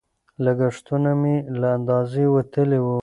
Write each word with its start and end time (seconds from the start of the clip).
لګښتونه 0.45 1.11
مې 1.21 1.35
له 1.59 1.67
اندازې 1.77 2.23
وتلي 2.35 2.79
وو. 2.83 2.97